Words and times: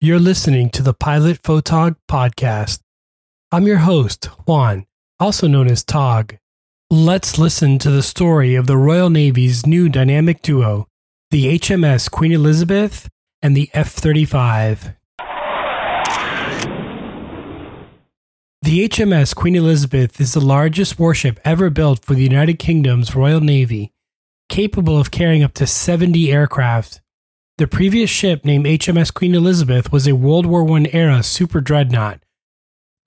You're 0.00 0.20
listening 0.20 0.70
to 0.70 0.82
the 0.84 0.94
Pilot 0.94 1.42
Photog 1.42 1.96
podcast. 2.08 2.78
I'm 3.50 3.66
your 3.66 3.78
host, 3.78 4.26
Juan, 4.46 4.86
also 5.18 5.48
known 5.48 5.66
as 5.66 5.82
Tog. 5.82 6.36
Let's 6.88 7.36
listen 7.36 7.80
to 7.80 7.90
the 7.90 8.04
story 8.04 8.54
of 8.54 8.68
the 8.68 8.76
Royal 8.76 9.10
Navy's 9.10 9.66
new 9.66 9.88
dynamic 9.88 10.40
duo, 10.40 10.86
the 11.32 11.58
HMS 11.58 12.08
Queen 12.08 12.30
Elizabeth 12.30 13.08
and 13.42 13.56
the 13.56 13.70
F 13.72 13.88
35. 13.90 14.94
The 18.62 18.88
HMS 18.88 19.34
Queen 19.34 19.56
Elizabeth 19.56 20.20
is 20.20 20.32
the 20.32 20.40
largest 20.40 21.00
warship 21.00 21.40
ever 21.44 21.70
built 21.70 22.04
for 22.04 22.14
the 22.14 22.22
United 22.22 22.60
Kingdom's 22.60 23.16
Royal 23.16 23.40
Navy, 23.40 23.90
capable 24.48 24.96
of 24.96 25.10
carrying 25.10 25.42
up 25.42 25.54
to 25.54 25.66
70 25.66 26.30
aircraft. 26.30 27.00
The 27.58 27.66
previous 27.66 28.08
ship, 28.08 28.44
named 28.44 28.66
HMS 28.66 29.12
Queen 29.12 29.34
Elizabeth, 29.34 29.90
was 29.90 30.06
a 30.06 30.14
World 30.14 30.46
War 30.46 30.64
I 30.78 30.88
era 30.92 31.24
super 31.24 31.60
dreadnought. 31.60 32.20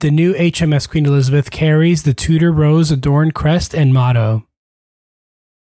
The 0.00 0.10
new 0.10 0.34
HMS 0.34 0.86
Queen 0.86 1.06
Elizabeth 1.06 1.50
carries 1.50 2.02
the 2.02 2.12
Tudor 2.12 2.52
rose 2.52 2.90
adorned 2.90 3.32
crest 3.32 3.74
and 3.74 3.94
motto. 3.94 4.46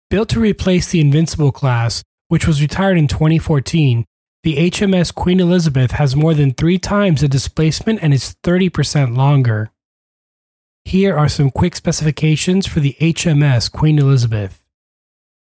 Built 0.09 0.29
to 0.29 0.39
replace 0.39 0.89
the 0.89 0.99
Invincible 0.99 1.51
class, 1.51 2.01
which 2.27 2.47
was 2.47 2.59
retired 2.59 2.97
in 2.97 3.07
2014, 3.07 4.03
the 4.41 4.71
HMS 4.71 5.13
Queen 5.13 5.39
Elizabeth 5.39 5.91
has 5.91 6.15
more 6.15 6.33
than 6.33 6.51
three 6.51 6.79
times 6.79 7.21
the 7.21 7.27
displacement 7.27 8.01
and 8.01 8.15
is 8.15 8.35
30% 8.43 9.15
longer. 9.15 9.69
Here 10.85 11.15
are 11.15 11.29
some 11.29 11.51
quick 11.51 11.75
specifications 11.75 12.65
for 12.65 12.79
the 12.79 12.97
HMS 12.99 13.71
Queen 13.71 13.99
Elizabeth. 13.99 14.63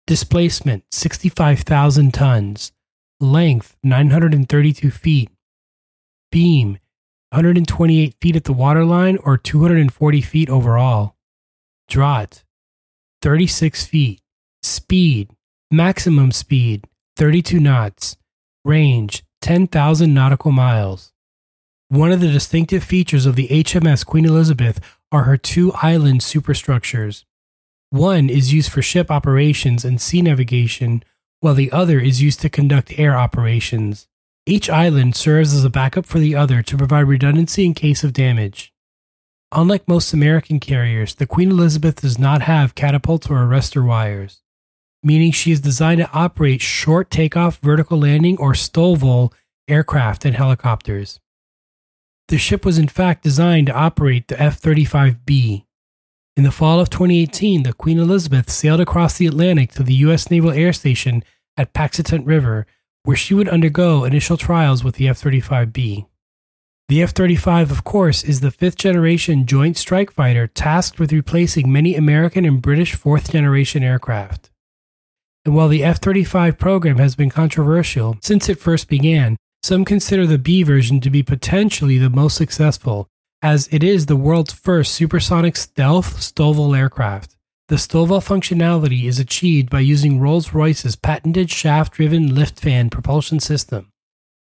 Displacement 0.09 0.83
65,000 0.91 2.13
tons. 2.13 2.73
Length 3.21 3.77
932 3.83 4.91
feet. 4.93 5.31
Beam 6.31 6.79
128 7.31 8.15
feet 8.21 8.37
at 8.37 8.45
the 8.45 8.53
waterline 8.53 9.19
or 9.25 9.37
240 9.37 10.21
feet 10.21 10.49
overall. 10.49 11.17
Draught 11.91 12.45
36 13.23 13.87
feet. 13.87 14.21
Speed 14.63 15.31
maximum 15.71 16.31
speed 16.31 16.87
32 17.17 17.59
knots. 17.59 18.17
Range 18.65 19.25
10,000 19.41 20.15
nautical 20.15 20.53
miles. 20.53 21.13
One 21.89 22.13
of 22.13 22.21
the 22.21 22.31
distinctive 22.31 22.85
features 22.85 23.27
of 23.27 23.35
the 23.35 23.49
HMS 23.49 24.07
Queen 24.07 24.27
Elizabeth 24.27 24.79
are 25.11 25.25
her 25.25 25.37
two 25.37 25.73
island 25.75 26.23
superstructures. 26.23 27.25
One 27.91 28.29
is 28.29 28.53
used 28.53 28.71
for 28.71 28.83
ship 28.83 29.11
operations 29.11 29.85
and 29.85 30.01
sea 30.01 30.23
navigation, 30.23 31.03
while 31.41 31.55
the 31.55 31.71
other 31.73 32.01
is 32.01 32.23
used 32.23 32.41
to 32.41 32.49
conduct 32.49 32.99
air 32.99 33.17
operations. 33.17 34.07
Each 34.47 34.71
island 34.71 35.15
serves 35.15 35.55
as 35.55 35.65
a 35.65 35.71
backup 35.71 36.07
for 36.07 36.19
the 36.19 36.35
other 36.35 36.63
to 36.63 36.77
provide 36.77 37.03
redundancy 37.09 37.65
in 37.67 37.75
case 37.75 38.03
of 38.03 38.13
damage. 38.13 38.73
Unlike 39.53 39.89
most 39.89 40.13
American 40.13 40.61
carriers, 40.61 41.15
the 41.15 41.27
Queen 41.27 41.51
Elizabeth 41.51 42.01
does 42.01 42.19
not 42.19 42.43
have 42.43 42.75
catapults 42.75 43.29
or 43.29 43.37
arrestor 43.37 43.87
wires, 43.87 44.43
meaning 45.03 45.33
she 45.33 45.53
is 45.53 45.61
designed 45.61 46.01
to 46.01 46.11
operate 46.13 46.61
short 46.61 47.11
takeoff, 47.11 47.59
vertical 47.59 47.99
landing, 47.99 48.37
or 48.39 48.53
STOVL 48.53 49.33
aircraft 49.69 50.25
and 50.25 50.37
helicopters. 50.37 51.21
The 52.29 52.39
ship 52.39 52.65
was 52.65 52.79
in 52.79 52.89
fact 52.89 53.23
designed 53.23 53.69
to 53.69 53.75
operate 53.75 54.29
the 54.29 54.41
F 54.41 54.61
35B, 54.61 55.65
in 56.39 56.45
the 56.45 56.53
fall 56.53 56.79
of 56.79 56.89
2018, 56.89 57.65
the 57.65 57.73
Queen 57.73 57.99
Elizabeth 57.99 58.49
sailed 58.49 58.79
across 58.79 59.19
the 59.19 59.27
Atlantic 59.27 59.73
to 59.73 59.83
the 59.83 59.95
U.S. 59.95 60.31
Naval 60.31 60.53
Air 60.53 60.73
Station 60.73 61.25
at 61.57 61.75
Patuxent 61.75 62.25
River, 62.25 62.65
where 63.03 63.17
she 63.17 63.35
would 63.35 63.49
undergo 63.49 64.05
initial 64.05 64.37
trials 64.37 64.85
with 64.85 64.95
the 64.95 65.09
F 65.09 65.21
35B. 65.21 66.07
The 66.89 67.03
F 67.03 67.11
35, 67.11 67.73
of 67.73 67.83
course, 67.83 68.23
is 68.23 68.39
the 68.39 68.53
fifth 68.53 68.77
generation 68.77 69.47
Joint 69.47 69.77
Strike 69.77 70.13
Fighter 70.13 70.47
tasked 70.47 71.01
with 71.01 71.13
replacing 71.13 71.73
many 71.73 71.97
American 71.97 72.45
and 72.45 72.63
British 72.63 72.95
fourth 72.95 73.33
generation 73.33 73.83
aircraft. 73.83 74.49
And 75.45 75.57
while 75.57 75.69
the 75.69 75.83
F 75.83 75.99
35 75.99 76.57
program 76.57 76.99
has 76.99 77.17
been 77.17 77.31
controversial 77.31 78.17
since 78.23 78.49
it 78.49 78.61
first 78.61 78.89
began, 78.89 79.37
some 79.65 79.85
consider 79.85 80.25
the 80.25 80.39
B 80.39 80.63
version 80.63 81.01
to 81.01 81.11
be 81.11 81.25
potentially 81.25 81.99
the 81.99 82.09
most 82.09 82.37
successful 82.37 83.09
as 83.43 83.69
it 83.71 83.85
is 83.85 84.07
the 84.07 84.17
world's 84.17 84.53
first 84.53 84.93
supersonic 84.95 85.57
stealth 85.57 86.21
STOVL 86.21 86.77
aircraft. 86.77 87.37
The 87.69 87.77
STOVL 87.77 88.21
functionality 88.21 89.05
is 89.05 89.21
achieved 89.21 89.71
by 89.71 89.81
using 89.81 90.19
Rolls 90.19 90.53
Royce's 90.53 90.97
patented 90.97 91.51
shaft 91.51 91.93
driven 91.93 92.35
lift 92.35 92.59
fan 92.59 92.91
propulsion 92.91 93.39
system, 93.39 93.93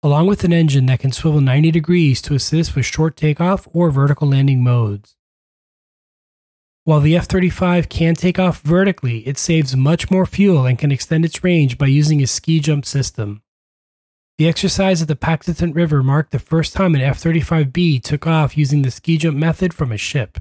along 0.03 0.28
with 0.28 0.44
an 0.44 0.52
engine 0.52 0.88
that 0.88 1.00
can 1.00 1.12
swivel 1.12 1.40
90 1.40 1.72
degrees 1.72 2.22
to 2.24 2.34
assist 2.34 2.75
with 2.75 2.85
short 2.85 3.16
takeoff 3.16 3.68
or 3.72 3.91
vertical 3.91 4.28
landing 4.28 4.63
modes. 4.63 5.16
While 6.84 7.00
the 7.00 7.16
F 7.16 7.28
35 7.28 7.88
can 7.90 8.16
take 8.16 8.40
off 8.40 8.62
vertically, 8.62 9.19
it 9.19 9.38
saves 9.38 9.75
much 9.75 10.09
more 10.09 10.25
fuel 10.25 10.66
and 10.66 10.79
can 10.79 10.91
extend 10.91 11.23
its 11.23 11.44
range 11.44 11.78
by 11.78 11.85
using 11.85 12.22
a 12.22 12.28
ski 12.28 12.59
jump 12.59 12.85
system. 12.85 13.44
The 14.41 14.47
exercise 14.47 15.03
at 15.03 15.07
the 15.07 15.16
Patuxent 15.16 15.75
River 15.75 16.02
marked 16.02 16.31
the 16.31 16.40
first 16.40 16.74
time 16.74 16.96
an 16.96 17.02
F 17.02 17.22
35B 17.22 18.02
took 18.02 18.25
off 18.25 18.57
using 18.57 18.81
the 18.81 18.90
ski 18.90 19.16
jump 19.16 19.38
method 19.38 19.72
from 19.72 19.91
a 19.91 19.97
ship. 19.97 20.40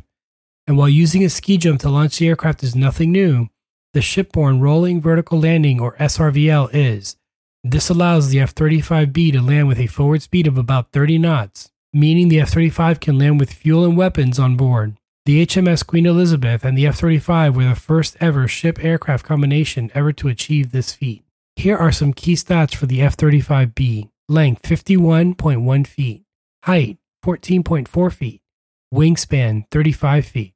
And 0.66 0.78
while 0.78 0.88
using 0.88 1.22
a 1.22 1.28
ski 1.28 1.58
jump 1.58 1.80
to 1.80 1.90
launch 1.90 2.16
the 2.16 2.28
aircraft 2.28 2.62
is 2.62 2.74
nothing 2.74 3.12
new, 3.12 3.48
the 3.92 4.00
shipborne 4.00 4.58
rolling 4.58 5.02
vertical 5.02 5.38
landing 5.38 5.82
or 5.82 5.98
SRVL 5.98 6.70
is. 6.72 7.18
This 7.62 7.90
allows 7.90 8.30
the 8.30 8.40
F 8.40 8.54
35B 8.54 9.32
to 9.32 9.42
land 9.42 9.68
with 9.68 9.78
a 9.78 9.86
forward 9.86 10.22
speed 10.22 10.46
of 10.46 10.56
about 10.56 10.92
30 10.92 11.18
knots, 11.18 11.70
meaning 11.92 12.28
the 12.28 12.40
F 12.40 12.48
35 12.48 13.00
can 13.00 13.18
land 13.18 13.38
with 13.38 13.52
fuel 13.52 13.84
and 13.84 13.98
weapons 13.98 14.38
on 14.38 14.56
board. 14.56 14.96
The 15.26 15.44
HMS 15.44 15.86
Queen 15.86 16.06
Elizabeth 16.06 16.64
and 16.64 16.78
the 16.78 16.86
F 16.86 17.00
35 17.00 17.54
were 17.54 17.64
the 17.64 17.74
first 17.74 18.16
ever 18.18 18.48
ship 18.48 18.82
aircraft 18.82 19.26
combination 19.26 19.90
ever 19.92 20.10
to 20.14 20.28
achieve 20.28 20.70
this 20.70 20.94
feat. 20.94 21.22
Here 21.60 21.76
are 21.76 21.92
some 21.92 22.14
key 22.14 22.36
stats 22.36 22.74
for 22.74 22.86
the 22.86 23.02
F 23.02 23.18
35B 23.18 24.08
length 24.30 24.62
51.1 24.62 25.86
feet, 25.86 26.22
height 26.62 26.96
14.4 27.22 28.12
feet, 28.14 28.40
wingspan 28.94 29.64
35 29.70 30.24
feet, 30.24 30.54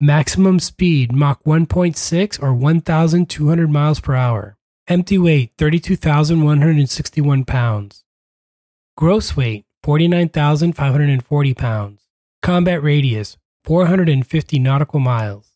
maximum 0.00 0.60
speed 0.60 1.10
Mach 1.10 1.42
1.6 1.42 2.40
or 2.40 2.54
1,200 2.54 3.70
miles 3.70 3.98
per 3.98 4.14
hour, 4.14 4.56
empty 4.86 5.18
weight 5.18 5.50
32,161 5.58 7.44
pounds, 7.44 8.04
gross 8.96 9.36
weight 9.36 9.64
49,540 9.82 11.54
pounds, 11.54 12.02
combat 12.40 12.80
radius 12.84 13.36
450 13.64 14.60
nautical 14.60 15.00
miles. 15.00 15.49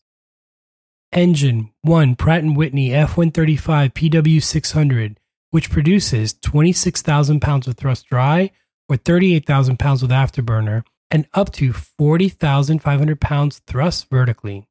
Engine 1.15 1.71
1 1.83 2.17
Pratt 2.17 2.43
& 2.43 2.55
Whitney 2.57 2.89
F135 2.89 3.93
PW600, 3.93 5.15
which 5.49 5.71
produces 5.71 6.33
26,000 6.33 7.39
pounds 7.39 7.67
of 7.67 7.77
thrust 7.77 8.07
dry 8.07 8.51
or 8.89 8.97
38,000 8.97 9.79
pounds 9.79 10.01
with 10.01 10.11
afterburner 10.11 10.83
and 11.09 11.25
up 11.33 11.53
to 11.53 11.71
40,500 11.71 13.21
pounds 13.21 13.61
thrust 13.65 14.09
vertically. 14.09 14.67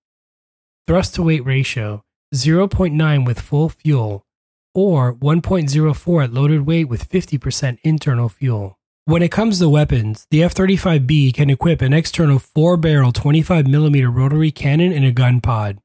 Thrust 0.87 1.15
to 1.15 1.22
weight 1.22 1.47
ratio 1.47 2.05
0.9 2.34 3.25
with 3.25 3.41
full 3.41 3.71
fuel 3.71 4.26
or 4.75 5.15
1.04 5.15 6.25
at 6.25 6.32
loaded 6.34 6.66
weight 6.66 6.91
with 6.91 7.09
50% 7.09 7.78
internal 7.82 8.28
fuel. 8.28 8.78
When 9.06 9.22
it 9.22 9.32
comes 9.32 9.61
to 9.61 9.69
weapons, 9.71 10.26
the 10.31 10.43
F 10.43 10.53
35B 10.53 11.32
can 11.32 11.49
equip 11.49 11.81
an 11.81 11.94
external 11.94 12.38
4 12.38 12.76
barrel 12.76 13.15
25mm 13.15 14.15
rotary 14.15 14.50
cannon 14.50 14.93
and 14.93 15.06
a 15.06 15.12
gun 15.12 15.41
pod. 15.41 15.78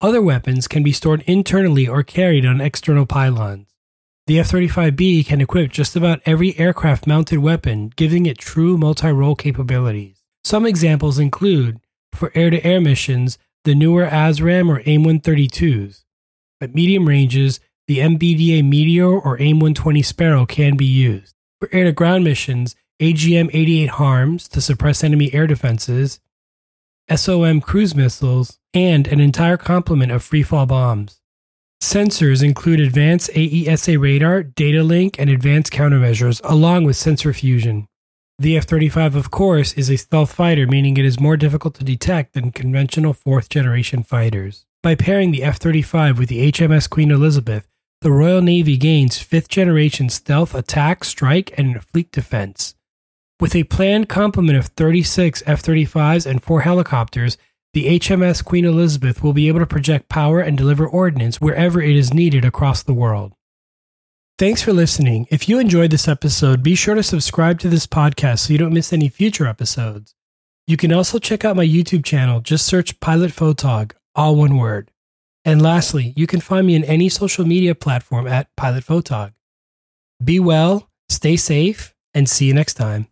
Other 0.00 0.20
weapons 0.20 0.68
can 0.68 0.82
be 0.82 0.92
stored 0.92 1.22
internally 1.26 1.88
or 1.88 2.02
carried 2.02 2.44
on 2.44 2.60
external 2.60 3.06
pylons. 3.06 3.68
The 4.26 4.38
F 4.40 4.50
35B 4.50 5.24
can 5.24 5.40
equip 5.40 5.70
just 5.70 5.96
about 5.96 6.20
every 6.26 6.58
aircraft 6.58 7.06
mounted 7.06 7.38
weapon, 7.38 7.90
giving 7.96 8.26
it 8.26 8.36
true 8.36 8.76
multi 8.76 9.10
role 9.10 9.34
capabilities. 9.34 10.22
Some 10.44 10.66
examples 10.66 11.18
include, 11.18 11.80
for 12.12 12.30
air 12.34 12.50
to 12.50 12.62
air 12.62 12.80
missions, 12.80 13.38
the 13.64 13.74
newer 13.74 14.04
ASRAAM 14.04 14.68
or 14.68 14.82
AIM 14.84 15.04
132s. 15.04 16.04
At 16.60 16.74
medium 16.74 17.08
ranges, 17.08 17.58
the 17.86 18.00
MBDA 18.00 18.68
Meteor 18.68 19.18
or 19.18 19.40
AIM 19.40 19.60
120 19.60 20.02
Sparrow 20.02 20.44
can 20.44 20.76
be 20.76 20.84
used. 20.84 21.34
For 21.58 21.70
air 21.72 21.84
to 21.84 21.92
ground 21.92 22.22
missions, 22.22 22.76
AGM 23.00 23.48
88 23.52 23.90
HARMs 23.90 24.48
to 24.50 24.60
suppress 24.60 25.02
enemy 25.02 25.32
air 25.32 25.46
defenses, 25.46 26.20
SOM 27.14 27.60
cruise 27.60 27.94
missiles, 27.94 28.58
and 28.76 29.08
an 29.08 29.20
entire 29.20 29.56
complement 29.56 30.12
of 30.12 30.22
freefall 30.22 30.68
bombs. 30.68 31.18
Sensors 31.82 32.42
include 32.42 32.78
advanced 32.78 33.30
AESA 33.30 33.98
radar, 33.98 34.42
data 34.42 34.82
link, 34.82 35.16
and 35.18 35.30
advanced 35.30 35.72
countermeasures, 35.72 36.42
along 36.44 36.84
with 36.84 36.96
sensor 36.96 37.32
fusion. 37.32 37.88
The 38.38 38.58
F 38.58 38.64
35, 38.64 39.16
of 39.16 39.30
course, 39.30 39.72
is 39.72 39.88
a 39.88 39.96
stealth 39.96 40.32
fighter, 40.32 40.66
meaning 40.66 40.98
it 40.98 41.06
is 41.06 41.18
more 41.18 41.38
difficult 41.38 41.74
to 41.76 41.84
detect 41.84 42.34
than 42.34 42.52
conventional 42.52 43.14
fourth 43.14 43.48
generation 43.48 44.02
fighters. 44.02 44.66
By 44.82 44.94
pairing 44.94 45.30
the 45.30 45.42
F 45.42 45.56
35 45.56 46.18
with 46.18 46.28
the 46.28 46.52
HMS 46.52 46.88
Queen 46.88 47.10
Elizabeth, 47.10 47.66
the 48.02 48.12
Royal 48.12 48.42
Navy 48.42 48.76
gains 48.76 49.18
fifth 49.18 49.48
generation 49.48 50.10
stealth 50.10 50.54
attack, 50.54 51.02
strike, 51.02 51.58
and 51.58 51.82
fleet 51.82 52.12
defense. 52.12 52.74
With 53.40 53.56
a 53.56 53.64
planned 53.64 54.10
complement 54.10 54.58
of 54.58 54.66
36 54.68 55.42
F 55.46 55.62
35s 55.62 56.26
and 56.26 56.42
four 56.42 56.60
helicopters, 56.60 57.38
the 57.76 57.98
HMS 57.98 58.42
Queen 58.42 58.64
Elizabeth 58.64 59.22
will 59.22 59.34
be 59.34 59.48
able 59.48 59.58
to 59.58 59.66
project 59.66 60.08
power 60.08 60.40
and 60.40 60.56
deliver 60.56 60.88
ordnance 60.88 61.42
wherever 61.42 61.78
it 61.78 61.94
is 61.94 62.14
needed 62.14 62.42
across 62.42 62.82
the 62.82 62.94
world. 62.94 63.34
Thanks 64.38 64.62
for 64.62 64.72
listening. 64.72 65.26
If 65.30 65.46
you 65.46 65.58
enjoyed 65.58 65.90
this 65.90 66.08
episode, 66.08 66.62
be 66.62 66.74
sure 66.74 66.94
to 66.94 67.02
subscribe 67.02 67.60
to 67.60 67.68
this 67.68 67.86
podcast 67.86 68.38
so 68.38 68.54
you 68.54 68.58
don't 68.58 68.72
miss 68.72 68.94
any 68.94 69.10
future 69.10 69.46
episodes. 69.46 70.14
You 70.66 70.78
can 70.78 70.90
also 70.90 71.18
check 71.18 71.44
out 71.44 71.54
my 71.54 71.66
YouTube 71.66 72.02
channel. 72.02 72.40
Just 72.40 72.64
search 72.64 72.98
Pilot 73.00 73.30
Photog, 73.30 73.92
all 74.14 74.36
one 74.36 74.56
word. 74.56 74.90
And 75.44 75.60
lastly, 75.60 76.14
you 76.16 76.26
can 76.26 76.40
find 76.40 76.66
me 76.66 76.76
in 76.76 76.84
any 76.84 77.10
social 77.10 77.44
media 77.44 77.74
platform 77.74 78.26
at 78.26 78.48
Pilot 78.56 78.86
Photog. 78.86 79.34
Be 80.24 80.40
well, 80.40 80.88
stay 81.10 81.36
safe, 81.36 81.94
and 82.14 82.26
see 82.26 82.46
you 82.46 82.54
next 82.54 82.72
time. 82.72 83.08